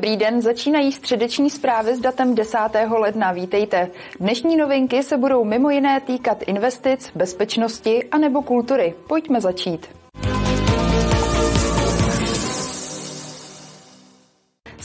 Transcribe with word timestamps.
Dobrý 0.00 0.16
den, 0.16 0.42
začínají 0.42 0.92
středeční 0.92 1.50
zprávy 1.50 1.96
s 1.96 2.00
datem 2.00 2.34
10. 2.34 2.58
ledna. 2.98 3.32
Vítejte. 3.32 3.90
Dnešní 4.20 4.56
novinky 4.56 5.02
se 5.02 5.16
budou 5.16 5.44
mimo 5.44 5.70
jiné 5.70 6.00
týkat 6.00 6.42
investic, 6.46 7.10
bezpečnosti 7.14 8.04
a 8.04 8.18
nebo 8.18 8.42
kultury. 8.42 8.94
Pojďme 9.08 9.40
začít. 9.40 9.99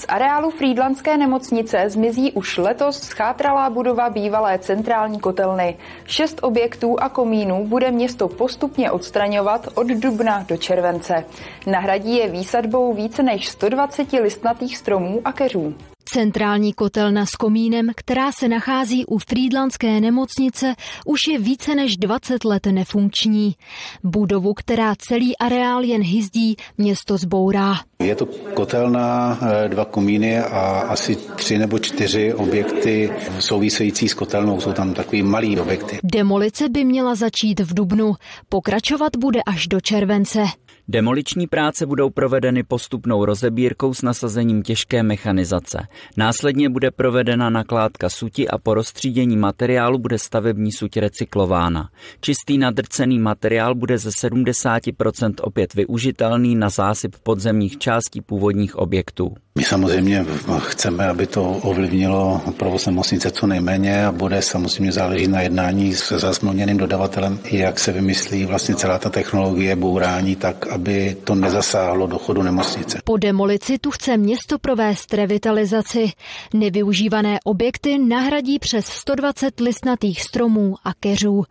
Areálu 0.07 0.51
Frýdlandské 0.51 1.17
nemocnice 1.17 1.83
zmizí 1.87 2.31
už 2.31 2.57
letos 2.57 2.99
schátralá 2.99 3.69
budova 3.69 4.09
bývalé 4.09 4.59
centrální 4.59 5.19
kotelny. 5.19 5.77
Šest 6.05 6.39
objektů 6.41 6.99
a 6.99 7.09
komínů 7.09 7.67
bude 7.67 7.91
město 7.91 8.27
postupně 8.27 8.91
odstraňovat 8.91 9.67
od 9.75 9.87
dubna 9.87 10.45
do 10.47 10.57
července. 10.57 11.25
Nahradí 11.67 12.15
je 12.15 12.29
výsadbou 12.29 12.93
více 12.93 13.23
než 13.23 13.47
120 13.47 14.11
listnatých 14.11 14.77
stromů 14.77 15.21
a 15.25 15.31
keřů. 15.31 15.75
Centrální 16.09 16.73
kotelna 16.73 17.25
s 17.25 17.31
komínem, 17.31 17.91
která 17.95 18.31
se 18.31 18.47
nachází 18.47 19.05
u 19.05 19.17
Frýdlandské 19.17 20.01
nemocnice, 20.01 20.75
už 21.05 21.19
je 21.31 21.39
více 21.39 21.75
než 21.75 21.97
20 21.97 22.45
let 22.45 22.65
nefunkční. 22.65 23.55
Budovu, 24.03 24.53
která 24.53 24.95
celý 24.97 25.37
areál 25.37 25.83
jen 25.83 26.01
hyzdí, 26.01 26.55
město 26.77 27.17
zbourá. 27.17 27.75
Je 27.99 28.15
to 28.15 28.25
kotelna, 28.53 29.39
eh, 29.41 29.69
dva 29.69 29.85
komíny 29.85 30.39
a 30.39 30.59
asi 30.89 31.15
tři 31.15 31.57
nebo 31.57 31.79
čtyři 31.79 32.33
objekty 32.33 33.11
související 33.39 34.09
s 34.09 34.13
kotelnou. 34.13 34.61
Jsou 34.61 34.73
tam 34.73 34.93
takový 34.93 35.23
malý 35.23 35.59
objekty. 35.59 35.99
Demolice 36.03 36.69
by 36.69 36.85
měla 36.85 37.15
začít 37.15 37.59
v 37.59 37.73
Dubnu. 37.73 38.13
Pokračovat 38.49 39.15
bude 39.15 39.39
až 39.47 39.67
do 39.67 39.81
července. 39.81 40.45
Demoliční 40.87 41.47
práce 41.47 41.85
budou 41.85 42.09
provedeny 42.09 42.63
postupnou 42.63 43.25
rozebírkou 43.25 43.93
s 43.93 44.01
nasazením 44.01 44.63
těžké 44.63 45.03
mechanizace. 45.03 45.87
Následně 46.17 46.69
bude 46.69 46.91
provedena 46.91 47.49
nakládka 47.49 48.09
suti 48.09 48.47
a 48.47 48.57
po 48.57 48.73
rozstřídění 48.73 49.37
materiálu 49.37 49.99
bude 49.99 50.19
stavební 50.19 50.71
suť 50.71 50.97
recyklována. 50.97 51.89
Čistý 52.21 52.57
nadrcený 52.57 53.19
materiál 53.19 53.75
bude 53.75 53.97
ze 53.97 54.09
70% 54.09 55.33
opět 55.41 55.73
využitelný 55.73 56.55
na 56.55 56.69
zásyp 56.69 57.15
podzemních 57.23 57.77
částí 57.77 58.21
původních 58.21 58.75
objektů. 58.75 59.35
My 59.57 59.63
samozřejmě 59.63 60.25
chceme, 60.59 61.07
aby 61.07 61.27
to 61.27 61.43
ovlivnilo 61.43 62.41
provoz 62.57 62.85
nemocnice 62.85 63.31
co 63.31 63.47
nejméně 63.47 64.05
a 64.05 64.11
bude 64.11 64.41
samozřejmě 64.41 64.91
záležet 64.91 65.27
na 65.27 65.41
jednání 65.41 65.93
se 65.93 66.19
zasmluvněným 66.19 66.77
dodavatelem, 66.77 67.39
jak 67.51 67.79
se 67.79 67.91
vymyslí 67.91 68.45
vlastně 68.45 68.75
celá 68.75 68.99
ta 68.99 69.09
technologie 69.09 69.75
bourání 69.75 70.35
tak, 70.35 70.67
aby 70.67 71.17
to 71.23 71.35
nezasáhlo 71.35 72.07
do 72.07 72.17
chodu 72.17 72.43
nemocnice. 72.43 72.99
Po 73.03 73.17
demolici 73.17 73.77
tu 73.79 73.91
chce 73.91 74.17
město 74.17 74.59
provést 74.59 75.13
revitalizaci. 75.13 76.11
Nevyužívané 76.53 77.39
objekty 77.43 77.97
nahradí 77.97 78.59
přes 78.59 78.85
120 78.85 79.59
listnatých 79.59 80.21
stromů 80.21 80.75
a 80.83 80.93
keřů. 80.99 81.43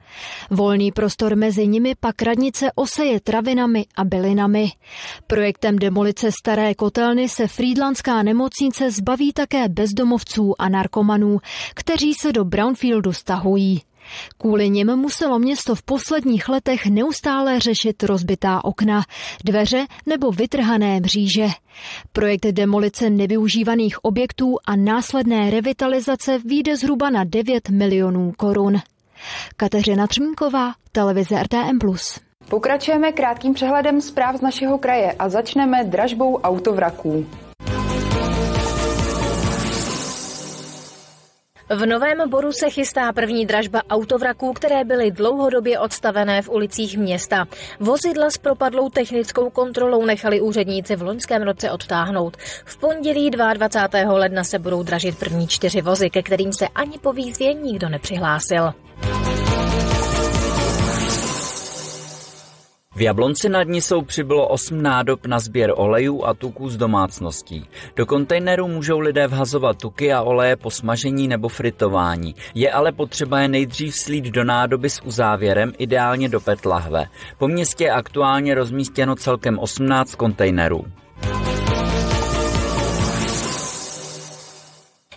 Volný 0.50 0.92
prostor 0.92 1.36
mezi 1.36 1.66
nimi 1.66 1.94
pak 2.00 2.22
radnice 2.22 2.70
oseje 2.74 3.20
travinami 3.20 3.84
a 3.96 4.04
bylinami. 4.04 4.68
Projektem 5.26 5.78
demolice 5.78 6.30
staré 6.40 6.74
kotelny 6.74 7.28
se 7.28 7.48
Friedlandská 7.94 8.22
nemocnice 8.22 8.90
zbaví 8.90 9.32
také 9.32 9.68
bezdomovců 9.68 10.54
a 10.58 10.68
narkomanů, 10.68 11.38
kteří 11.74 12.14
se 12.14 12.32
do 12.32 12.44
Brownfieldu 12.44 13.12
stahují. 13.12 13.82
Kvůli 14.38 14.70
nim 14.70 14.96
muselo 14.96 15.38
město 15.38 15.74
v 15.74 15.82
posledních 15.82 16.48
letech 16.48 16.86
neustále 16.86 17.60
řešit 17.60 18.02
rozbitá 18.02 18.64
okna, 18.64 19.02
dveře 19.44 19.86
nebo 20.06 20.30
vytrhané 20.30 21.00
mříže. 21.00 21.46
Projekt 22.12 22.46
demolice 22.46 23.10
nevyužívaných 23.10 24.04
objektů 24.04 24.56
a 24.66 24.76
následné 24.76 25.50
revitalizace 25.50 26.38
vyjde 26.38 26.76
zhruba 26.76 27.10
na 27.10 27.24
9 27.24 27.68
milionů 27.68 28.32
korun. 28.36 28.76
Kateřina 29.56 30.06
Třmínková, 30.06 30.72
televize 30.92 31.42
RTM+. 31.42 31.78
Pokračujeme 32.48 33.12
krátkým 33.12 33.54
přehledem 33.54 34.00
zpráv 34.00 34.36
z 34.36 34.40
našeho 34.40 34.78
kraje 34.78 35.12
a 35.12 35.28
začneme 35.28 35.84
dražbou 35.84 36.36
autovraků. 36.36 37.26
V 41.70 41.86
Novém 41.86 42.30
Boru 42.30 42.52
se 42.52 42.70
chystá 42.70 43.12
první 43.12 43.46
dražba 43.46 43.82
autovraků, 43.90 44.52
které 44.52 44.84
byly 44.84 45.10
dlouhodobě 45.10 45.78
odstavené 45.78 46.42
v 46.42 46.48
ulicích 46.48 46.98
města. 46.98 47.44
Vozidla 47.80 48.30
s 48.30 48.38
propadlou 48.38 48.88
technickou 48.88 49.50
kontrolou 49.50 50.04
nechali 50.04 50.40
úředníci 50.40 50.96
v 50.96 51.02
loňském 51.02 51.42
roce 51.42 51.70
odtáhnout. 51.70 52.36
V 52.64 52.76
pondělí 52.76 53.30
22. 53.30 54.12
ledna 54.12 54.44
se 54.44 54.58
budou 54.58 54.82
dražit 54.82 55.18
první 55.18 55.48
čtyři 55.48 55.82
vozy, 55.82 56.10
ke 56.10 56.22
kterým 56.22 56.52
se 56.52 56.68
ani 56.68 56.98
po 56.98 57.12
výzvě 57.12 57.54
nikdo 57.54 57.88
nepřihlásil. 57.88 58.72
V 62.96 63.00
Jablonci 63.00 63.48
nad 63.48 63.62
ní 63.62 63.80
jsou 63.80 64.02
přibylo 64.02 64.48
8 64.48 64.82
nádob 64.82 65.26
na 65.26 65.38
sběr 65.38 65.72
olejů 65.76 66.24
a 66.24 66.34
tuků 66.34 66.70
z 66.70 66.76
domácností. 66.76 67.66
Do 67.96 68.06
kontejnerů 68.06 68.68
můžou 68.68 68.98
lidé 68.98 69.26
vhazovat 69.26 69.78
tuky 69.78 70.12
a 70.12 70.22
oleje 70.22 70.56
po 70.56 70.70
smažení 70.70 71.28
nebo 71.28 71.48
fritování. 71.48 72.34
Je 72.54 72.72
ale 72.72 72.92
potřeba 72.92 73.40
je 73.40 73.48
nejdřív 73.48 73.94
slít 73.94 74.24
do 74.24 74.44
nádoby 74.44 74.90
s 74.90 75.02
uzávěrem, 75.02 75.72
ideálně 75.78 76.28
do 76.28 76.40
PET 76.40 76.66
lahve. 76.66 77.04
Po 77.38 77.48
městě 77.48 77.84
je 77.84 77.90
aktuálně 77.90 78.54
rozmístěno 78.54 79.16
celkem 79.16 79.58
18 79.58 80.14
kontejnerů. 80.14 80.84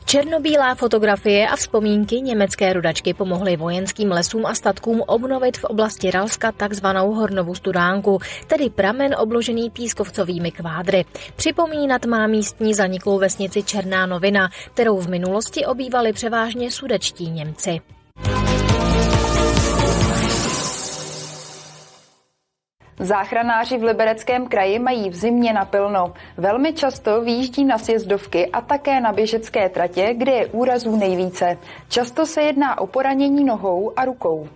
Černobílá 0.07 0.75
fotografie 0.75 1.47
a 1.47 1.55
vzpomínky 1.55 2.21
německé 2.21 2.73
rudačky 2.73 3.13
pomohly 3.13 3.57
vojenským 3.57 4.11
lesům 4.11 4.45
a 4.45 4.55
statkům 4.55 5.01
obnovit 5.07 5.57
v 5.57 5.63
oblasti 5.63 6.11
Ralska 6.11 6.51
takzvanou 6.51 7.13
Hornovu 7.13 7.55
studánku, 7.55 8.19
tedy 8.47 8.69
pramen 8.69 9.15
obložený 9.19 9.69
pískovcovými 9.69 10.51
kvádry. 10.51 11.05
Připomínat 11.35 12.05
má 12.05 12.27
místní 12.27 12.73
zaniklou 12.73 13.19
vesnici 13.19 13.63
Černá 13.63 14.05
novina, 14.05 14.49
kterou 14.73 14.97
v 14.97 15.09
minulosti 15.09 15.65
obývali 15.65 16.13
převážně 16.13 16.71
sudečtí 16.71 17.31
Němci. 17.31 17.81
Záchranáři 22.99 23.77
v 23.77 23.83
Libereckém 23.83 24.47
kraji 24.47 24.79
mají 24.79 25.09
v 25.09 25.15
zimě 25.15 25.53
napilno. 25.53 26.13
Velmi 26.37 26.73
často 26.73 27.21
výjíždí 27.21 27.65
na 27.65 27.77
sjezdovky 27.77 28.47
a 28.47 28.61
také 28.61 29.01
na 29.01 29.11
běžecké 29.11 29.69
tratě, 29.69 30.13
kde 30.13 30.31
je 30.31 30.47
úrazů 30.47 30.95
nejvíce. 30.95 31.57
Často 31.89 32.25
se 32.25 32.41
jedná 32.41 32.77
o 32.77 32.87
poranění 32.87 33.43
nohou 33.43 33.93
a 33.95 34.05
rukou. 34.05 34.47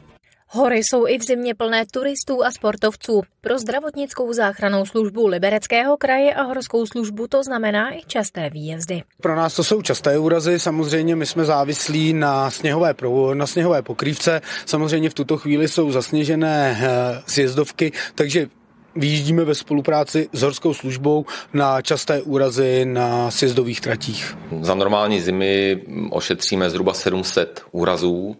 Hory 0.53 0.77
jsou 0.77 1.07
i 1.07 1.17
v 1.17 1.23
zimě 1.23 1.55
plné 1.55 1.85
turistů 1.91 2.43
a 2.43 2.51
sportovců. 2.51 3.21
Pro 3.41 3.59
zdravotnickou 3.59 4.33
záchranou 4.33 4.85
službu 4.85 5.27
Libereckého 5.27 5.97
kraje 5.97 6.33
a 6.33 6.43
horskou 6.43 6.85
službu 6.85 7.27
to 7.27 7.43
znamená 7.43 7.95
i 7.95 8.01
časté 8.07 8.49
výjezdy. 8.49 9.03
Pro 9.21 9.35
nás 9.35 9.55
to 9.55 9.63
jsou 9.63 9.81
časté 9.81 10.17
úrazy, 10.17 10.59
samozřejmě 10.59 11.15
my 11.15 11.25
jsme 11.25 11.45
závislí 11.45 12.13
na 12.13 12.51
sněhové, 12.51 12.95
na 13.33 13.47
sněhové 13.47 13.81
pokrývce, 13.81 14.41
samozřejmě 14.65 15.09
v 15.09 15.13
tuto 15.13 15.37
chvíli 15.37 15.67
jsou 15.67 15.91
zasněžené 15.91 16.79
eh, 16.81 17.21
sjezdovky, 17.27 17.91
takže 18.15 18.47
Vyjíždíme 18.95 19.43
ve 19.43 19.55
spolupráci 19.55 20.29
s 20.33 20.41
horskou 20.41 20.73
službou 20.73 21.25
na 21.53 21.81
časté 21.81 22.21
úrazy 22.21 22.85
na 22.85 23.31
sjezdových 23.31 23.81
tratích. 23.81 24.37
Za 24.61 24.75
normální 24.75 25.21
zimy 25.21 25.81
ošetříme 26.09 26.69
zhruba 26.69 26.93
700 26.93 27.61
úrazů 27.71 28.35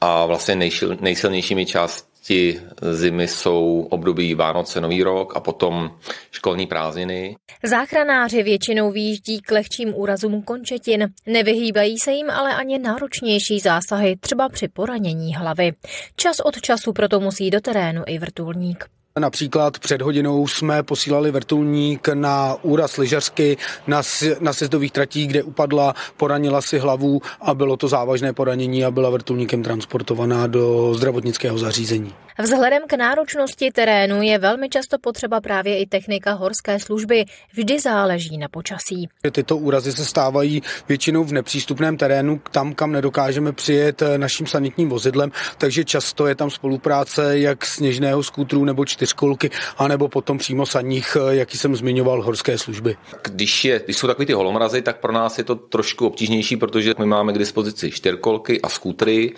a 0.00 0.26
vlastně 0.26 0.56
nejšil, 0.56 0.96
nejsilnějšími 1.00 1.66
části 1.66 2.60
zimy 2.92 3.28
jsou 3.28 3.86
období 3.90 4.34
Vánoce, 4.34 4.80
Nový 4.80 5.02
rok 5.02 5.36
a 5.36 5.40
potom 5.40 5.98
školní 6.30 6.66
prázdniny. 6.66 7.36
Záchranáři 7.62 8.42
většinou 8.42 8.90
výjíždí 8.90 9.40
k 9.40 9.50
lehčím 9.50 9.94
úrazům 9.94 10.42
končetin. 10.42 11.08
Nevyhýbají 11.26 11.98
se 11.98 12.12
jim 12.12 12.30
ale 12.30 12.54
ani 12.54 12.78
náročnější 12.78 13.60
zásahy, 13.60 14.16
třeba 14.20 14.48
při 14.48 14.68
poranění 14.68 15.34
hlavy. 15.34 15.72
Čas 16.16 16.40
od 16.40 16.60
času 16.60 16.92
proto 16.92 17.20
musí 17.20 17.50
do 17.50 17.60
terénu 17.60 18.02
i 18.06 18.18
vrtulník. 18.18 18.93
Například 19.20 19.78
před 19.78 20.02
hodinou 20.02 20.48
jsme 20.48 20.82
posílali 20.82 21.30
vrtulník 21.30 22.08
na 22.14 22.56
úraz 22.62 22.96
lyžařky 22.96 23.56
na, 23.86 24.02
na 24.40 24.52
sezdových 24.52 24.92
tratích, 24.92 25.28
kde 25.28 25.42
upadla, 25.42 25.94
poranila 26.16 26.62
si 26.62 26.78
hlavu 26.78 27.20
a 27.40 27.54
bylo 27.54 27.76
to 27.76 27.88
závažné 27.88 28.32
poranění 28.32 28.84
a 28.84 28.90
byla 28.90 29.10
vrtulníkem 29.10 29.62
transportovaná 29.62 30.46
do 30.46 30.94
zdravotnického 30.94 31.58
zařízení. 31.58 32.14
Vzhledem 32.38 32.82
k 32.86 32.92
náročnosti 32.92 33.70
terénu 33.70 34.22
je 34.22 34.38
velmi 34.38 34.68
často 34.68 34.98
potřeba 34.98 35.40
právě 35.40 35.78
i 35.78 35.86
technika 35.86 36.32
horské 36.32 36.80
služby. 36.80 37.24
Vždy 37.52 37.80
záleží 37.80 38.38
na 38.38 38.48
počasí. 38.48 39.08
Tyto 39.32 39.56
úrazy 39.56 39.92
se 39.92 40.04
stávají 40.04 40.62
většinou 40.88 41.24
v 41.24 41.32
nepřístupném 41.32 41.96
terénu, 41.96 42.40
tam, 42.50 42.74
kam 42.74 42.92
nedokážeme 42.92 43.52
přijet 43.52 44.02
naším 44.16 44.46
sanitním 44.46 44.88
vozidlem, 44.88 45.32
takže 45.58 45.84
často 45.84 46.26
je 46.26 46.34
tam 46.34 46.50
spolupráce 46.50 47.38
jak 47.38 47.66
sněžného 47.66 48.22
skútru 48.22 48.64
nebo 48.64 48.84
čtyř 48.84 49.03
čtyřkolky, 49.04 49.50
anebo 49.78 50.08
potom 50.08 50.38
přímo 50.38 50.66
saních, 50.66 51.16
jaký 51.30 51.58
jsem 51.58 51.76
zmiňoval, 51.76 52.22
horské 52.22 52.58
služby. 52.58 52.96
Když, 53.22 53.64
je, 53.64 53.80
když 53.84 53.96
jsou 53.96 54.06
takový 54.06 54.26
ty 54.26 54.32
holomrazy, 54.32 54.82
tak 54.82 55.00
pro 55.00 55.12
nás 55.12 55.38
je 55.38 55.44
to 55.44 55.54
trošku 55.54 56.06
obtížnější, 56.06 56.56
protože 56.56 56.94
my 56.98 57.06
máme 57.06 57.32
k 57.32 57.38
dispozici 57.38 57.90
čtyřkolky 57.90 58.60
a 58.60 58.68
skútry, 58.68 59.32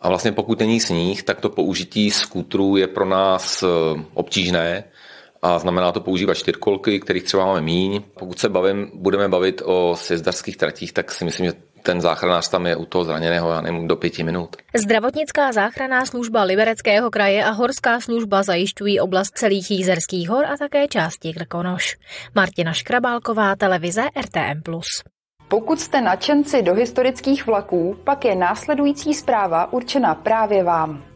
a 0.00 0.08
vlastně 0.08 0.32
pokud 0.32 0.60
není 0.60 0.80
sníh, 0.80 1.22
tak 1.22 1.40
to 1.40 1.50
použití 1.50 2.10
skútrů 2.10 2.76
je 2.76 2.86
pro 2.86 3.04
nás 3.04 3.64
obtížné 4.14 4.84
a 5.42 5.58
znamená 5.58 5.92
to 5.92 6.00
používat 6.00 6.34
čtyřkolky, 6.34 7.00
kterých 7.00 7.22
třeba 7.22 7.46
máme 7.46 7.60
míň. 7.60 8.02
Pokud 8.18 8.38
se 8.38 8.48
bavím, 8.48 8.90
budeme 8.94 9.28
bavit 9.28 9.62
o 9.64 9.94
sjezdařských 9.96 10.56
tratích, 10.56 10.92
tak 10.92 11.12
si 11.12 11.24
myslím, 11.24 11.46
že 11.46 11.52
ten 11.82 12.00
záchranář 12.00 12.48
tam 12.48 12.66
je 12.66 12.76
u 12.76 12.84
toho 12.86 13.04
zraněného, 13.04 13.50
já 13.50 13.60
nevím, 13.60 13.88
do 13.88 13.96
pěti 13.96 14.22
minut. 14.22 14.56
Zdravotnická 14.74 15.52
záchranná 15.52 16.06
služba 16.06 16.42
Libereckého 16.42 17.10
kraje 17.10 17.44
a 17.44 17.50
horská 17.50 18.00
služba 18.00 18.42
zajišťují 18.42 19.00
oblast 19.00 19.30
celých 19.34 19.70
Jízerských 19.70 20.28
hor 20.28 20.44
a 20.44 20.56
také 20.56 20.88
části 20.88 21.32
Krkonoš. 21.32 21.96
Martina 22.34 22.72
Škrabálková, 22.72 23.56
televize 23.56 24.02
RTM+. 24.20 24.62
Pokud 25.48 25.80
jste 25.80 26.00
nadšenci 26.00 26.62
do 26.62 26.74
historických 26.74 27.46
vlaků, 27.46 27.96
pak 28.04 28.24
je 28.24 28.34
následující 28.34 29.14
zpráva 29.14 29.72
určena 29.72 30.14
právě 30.14 30.64
vám. 30.64 31.11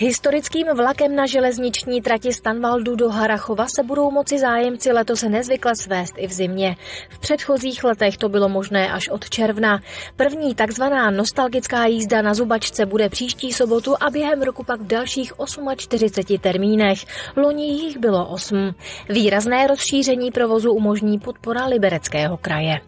Historickým 0.00 0.66
vlakem 0.74 1.16
na 1.16 1.26
železniční 1.26 2.02
trati 2.02 2.32
Stanvaldu 2.32 2.96
do 2.96 3.08
Harachova 3.08 3.66
se 3.68 3.82
budou 3.82 4.10
moci 4.10 4.38
zájemci 4.38 4.92
letos 4.92 5.22
nezvykle 5.22 5.76
svést 5.76 6.14
i 6.16 6.26
v 6.26 6.32
zimě. 6.32 6.76
V 7.10 7.18
předchozích 7.18 7.84
letech 7.84 8.16
to 8.16 8.28
bylo 8.28 8.48
možné 8.48 8.92
až 8.92 9.08
od 9.08 9.30
června. 9.30 9.80
První 10.16 10.54
takzvaná 10.54 11.10
nostalgická 11.10 11.86
jízda 11.86 12.22
na 12.22 12.34
zubačce 12.34 12.86
bude 12.86 13.08
příští 13.08 13.52
sobotu 13.52 13.94
a 14.00 14.10
během 14.10 14.42
roku 14.42 14.64
pak 14.64 14.80
v 14.80 14.86
dalších 14.86 15.32
48 15.76 16.38
termínech. 16.38 16.98
Loni 17.36 17.66
jich 17.66 17.98
bylo 17.98 18.28
8. 18.28 18.74
Výrazné 19.08 19.66
rozšíření 19.66 20.30
provozu 20.30 20.72
umožní 20.72 21.18
podpora 21.18 21.66
Libereckého 21.66 22.36
kraje. 22.36 22.80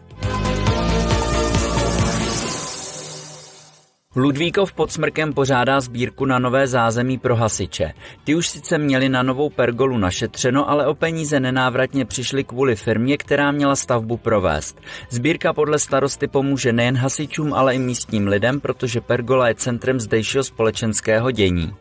Ludvíkov 4.15 4.73
pod 4.73 4.91
smrkem 4.91 5.33
pořádá 5.33 5.81
sbírku 5.81 6.25
na 6.25 6.39
nové 6.39 6.67
zázemí 6.67 7.17
pro 7.17 7.35
hasiče. 7.35 7.93
Ty 8.23 8.35
už 8.35 8.47
sice 8.47 8.77
měli 8.77 9.09
na 9.09 9.23
novou 9.23 9.49
pergolu 9.49 9.97
našetřeno, 9.97 10.69
ale 10.69 10.87
o 10.87 10.95
peníze 10.95 11.39
nenávratně 11.39 12.05
přišli 12.05 12.43
kvůli 12.43 12.75
firmě, 12.75 13.17
která 13.17 13.51
měla 13.51 13.75
stavbu 13.75 14.17
provést. 14.17 14.81
Sbírka 15.09 15.53
podle 15.53 15.79
starosty 15.79 16.27
pomůže 16.27 16.73
nejen 16.73 16.97
hasičům, 16.97 17.53
ale 17.53 17.75
i 17.75 17.79
místním 17.79 18.27
lidem, 18.27 18.59
protože 18.59 19.01
pergola 19.01 19.47
je 19.47 19.55
centrem 19.55 19.99
zdejšího 19.99 20.43
společenského 20.43 21.31
dění. 21.31 21.73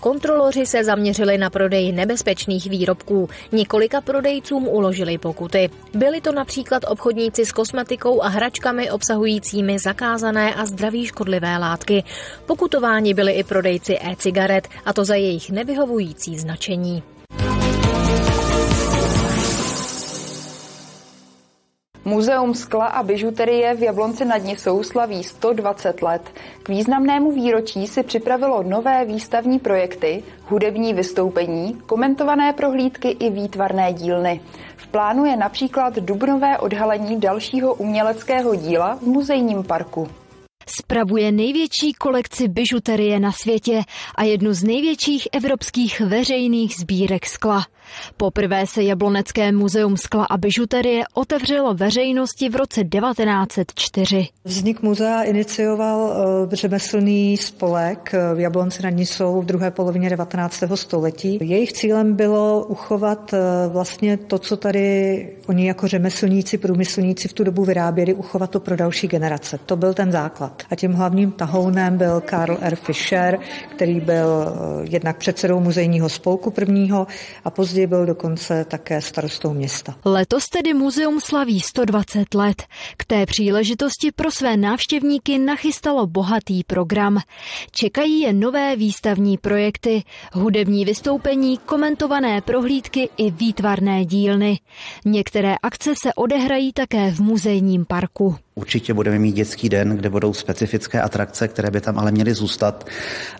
Kontroloři 0.00 0.66
se 0.66 0.84
zaměřili 0.84 1.38
na 1.38 1.50
prodej 1.50 1.92
nebezpečných 1.92 2.70
výrobků. 2.70 3.28
Několika 3.52 4.00
prodejcům 4.00 4.68
uložili 4.68 5.18
pokuty. 5.18 5.70
Byli 5.94 6.20
to 6.20 6.32
například 6.32 6.82
obchodníci 6.88 7.44
s 7.44 7.52
kosmetikou 7.52 8.22
a 8.22 8.28
hračkami 8.28 8.90
obsahujícími 8.90 9.78
zakázané 9.78 10.54
a 10.54 10.66
zdraví 10.66 11.06
škodlivé 11.06 11.58
látky. 11.58 12.04
Pokutováni 12.46 13.14
byli 13.14 13.32
i 13.32 13.44
prodejci 13.44 13.98
e-cigaret, 14.00 14.68
a 14.84 14.92
to 14.92 15.04
za 15.04 15.14
jejich 15.14 15.50
nevyhovující 15.50 16.38
značení. 16.38 17.02
Muzeum 22.04 22.54
skla 22.54 22.86
a 22.86 23.02
bižuterie 23.02 23.74
v 23.74 23.82
Jablonci 23.82 24.24
nad 24.24 24.40
Nisou 24.40 24.82
slaví 24.82 25.24
120 25.24 26.02
let. 26.02 26.22
K 26.62 26.68
významnému 26.68 27.32
výročí 27.32 27.86
si 27.86 28.02
připravilo 28.02 28.62
nové 28.62 29.04
výstavní 29.04 29.58
projekty, 29.58 30.22
hudební 30.44 30.94
vystoupení, 30.94 31.74
komentované 31.86 32.52
prohlídky 32.52 33.08
i 33.08 33.30
výtvarné 33.30 33.92
dílny. 33.92 34.40
V 34.76 34.86
plánu 34.86 35.24
je 35.24 35.36
například 35.36 35.96
dubnové 35.96 36.58
odhalení 36.58 37.20
dalšího 37.20 37.74
uměleckého 37.74 38.54
díla 38.54 38.94
v 38.94 39.02
muzejním 39.02 39.64
parku. 39.64 40.08
Spravuje 40.66 41.32
největší 41.32 41.92
kolekci 41.92 42.48
bižuterie 42.48 43.20
na 43.20 43.32
světě 43.32 43.82
a 44.14 44.24
jednu 44.24 44.54
z 44.54 44.62
největších 44.62 45.28
evropských 45.32 46.00
veřejných 46.00 46.74
sbírek 46.80 47.26
skla. 47.26 47.66
Poprvé 48.16 48.66
se 48.66 48.82
Jablonecké 48.82 49.52
muzeum 49.52 49.96
skla 49.96 50.24
a 50.24 50.36
bižuterie 50.36 51.04
otevřelo 51.14 51.74
veřejnosti 51.74 52.48
v 52.48 52.56
roce 52.56 52.84
1904. 52.84 54.28
Vznik 54.44 54.82
muzea 54.82 55.22
inicioval 55.22 56.12
eh, 56.52 56.56
řemeslný 56.56 57.36
spolek 57.36 58.14
eh, 58.14 58.34
v 58.34 58.40
Jablonci 58.40 58.82
nad 58.82 58.90
Nisou 58.90 59.42
v 59.42 59.44
druhé 59.44 59.70
polovině 59.70 60.10
19. 60.10 60.62
století. 60.74 61.38
Jejich 61.42 61.72
cílem 61.72 62.14
bylo 62.14 62.64
uchovat 62.64 63.34
eh, 63.34 63.38
vlastně 63.68 64.16
to, 64.16 64.38
co 64.38 64.56
tady 64.56 65.28
oni 65.46 65.66
jako 65.66 65.88
řemeslníci, 65.88 66.58
průmyslníci 66.58 67.28
v 67.28 67.32
tu 67.32 67.44
dobu 67.44 67.64
vyráběli, 67.64 68.14
uchovat 68.14 68.50
to 68.50 68.60
pro 68.60 68.76
další 68.76 69.08
generace. 69.08 69.58
To 69.66 69.76
byl 69.76 69.94
ten 69.94 70.12
základ. 70.12 70.49
A 70.70 70.76
tím 70.76 70.92
hlavním 70.92 71.32
tahounem 71.32 71.98
byl 71.98 72.20
Karl 72.20 72.58
R. 72.60 72.76
Fischer, 72.76 73.38
který 73.70 74.00
byl 74.00 74.54
jednak 74.82 75.16
předsedou 75.16 75.60
muzejního 75.60 76.08
spolku 76.08 76.50
prvního 76.50 77.06
a 77.44 77.50
Později 77.50 77.86
byl 77.86 78.06
dokonce 78.06 78.64
také 78.64 79.00
starostou 79.00 79.52
města. 79.52 79.94
Letos 80.04 80.48
tedy 80.48 80.74
muzeum 80.74 81.20
slaví 81.20 81.60
120 81.60 82.34
let. 82.34 82.62
K 82.96 83.04
té 83.04 83.26
příležitosti 83.26 84.12
pro 84.12 84.30
své 84.30 84.56
návštěvníky 84.56 85.38
nachystalo 85.38 86.06
bohatý 86.06 86.64
program. 86.64 87.18
Čekají 87.70 88.20
je 88.20 88.32
nové 88.32 88.76
výstavní 88.76 89.38
projekty, 89.38 90.02
hudební 90.32 90.84
vystoupení, 90.84 91.58
komentované 91.58 92.40
prohlídky 92.40 93.08
i 93.16 93.30
výtvarné 93.30 94.04
dílny. 94.04 94.58
Některé 95.04 95.54
akce 95.62 95.94
se 96.02 96.14
odehrají 96.14 96.72
také 96.72 97.10
v 97.10 97.20
muzejním 97.20 97.84
parku. 97.84 98.36
Určitě 98.60 98.94
budeme 98.94 99.18
mít 99.18 99.32
dětský 99.32 99.68
den, 99.68 99.96
kde 99.96 100.10
budou 100.10 100.32
specifické 100.32 101.00
atrakce, 101.00 101.48
které 101.48 101.70
by 101.70 101.80
tam 101.80 101.98
ale 101.98 102.12
měly 102.12 102.34
zůstat, 102.34 102.86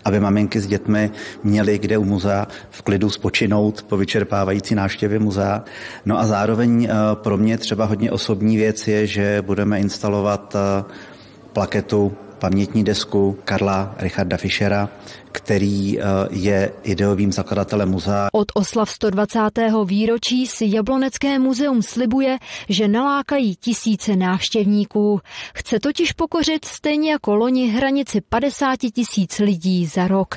aby 0.04 0.20
maminky 0.20 0.60
s 0.60 0.66
dětmi 0.66 1.10
měly 1.44 1.78
kde 1.78 1.98
u 1.98 2.04
muzea 2.04 2.46
v 2.70 2.82
klidu 2.82 3.10
spočinout 3.10 3.82
po 3.82 3.96
vyčerpávající 3.96 4.74
návštěvě 4.74 5.18
muzea. 5.18 5.64
No 6.06 6.18
a 6.18 6.26
zároveň 6.26 6.84
eh, 6.84 6.94
pro 7.14 7.36
mě 7.36 7.58
třeba 7.58 7.84
hodně 7.84 8.10
osobní 8.10 8.56
věc 8.56 8.88
je, 8.88 9.06
že 9.06 9.42
budeme 9.42 9.80
instalovat 9.80 10.56
eh, 10.56 10.84
plaketu 11.52 12.12
pamětní 12.38 12.84
desku 12.84 13.38
Karla 13.44 13.94
Richarda 13.98 14.36
Fischera, 14.36 14.88
který 15.32 16.00
eh, 16.00 16.02
je 16.30 16.72
ideovým 16.82 17.32
zakladatelem 17.32 17.88
muzea. 17.88 18.28
Od 18.32 18.48
oslav 18.54 18.90
120. 18.90 19.40
výročí 19.84 20.46
si 20.46 20.64
Jablonecké 20.68 21.38
muzeum 21.38 21.82
slibuje, 21.82 22.38
že 22.68 22.88
nalákají 22.88 23.56
tisíce 23.56 24.16
návštěvníků. 24.16 25.20
Chce 25.54 25.80
totiž 25.80 26.12
pokořit 26.12 26.64
stejně 26.64 27.10
jako 27.10 27.34
loni 27.34 27.68
hranici 27.68 28.20
50 28.20 28.76
tisíc 28.94 29.38
lidí 29.38 29.86
za 29.86 30.08
rok. 30.08 30.34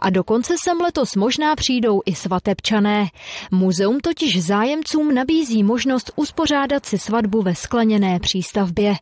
A 0.00 0.10
dokonce 0.10 0.54
sem 0.58 0.80
letos 0.80 1.16
možná 1.16 1.56
přijdou 1.56 2.00
i 2.06 2.14
svatebčané. 2.14 3.06
Muzeum 3.50 4.00
totiž 4.00 4.42
zájemcům 4.42 5.14
nabízí 5.14 5.62
možnost 5.62 6.12
uspořádat 6.16 6.86
si 6.86 6.98
svatbu 6.98 7.42
ve 7.42 7.54
skleněné 7.54 8.20
přístavbě. 8.20 8.94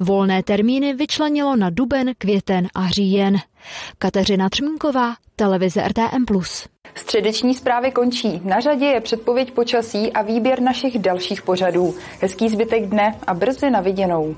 Volné 0.00 0.42
termíny 0.42 0.94
vyčlenilo 0.94 1.56
na 1.56 1.70
duben, 1.70 2.12
květen 2.18 2.68
a 2.74 2.88
říjen. 2.88 3.40
Kateřina 3.98 4.48
Třmínková, 4.48 5.14
televize 5.36 5.88
RTM+. 5.88 6.24
Středeční 6.94 7.54
zprávy 7.54 7.90
končí. 7.90 8.40
Na 8.44 8.60
řadě 8.60 8.86
je 8.86 9.00
předpověď 9.00 9.50
počasí 9.50 10.12
a 10.12 10.22
výběr 10.22 10.60
našich 10.60 10.98
dalších 10.98 11.42
pořadů. 11.42 11.94
Hezký 12.20 12.48
zbytek 12.48 12.86
dne 12.86 13.18
a 13.26 13.34
brzy 13.34 13.70
na 13.70 13.80
viděnou. 13.80 14.36